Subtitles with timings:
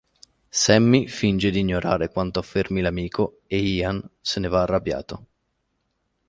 [0.49, 5.27] Sammy finge di ignorare quanto affermi l'amico e Ian se ne va arrabbiato.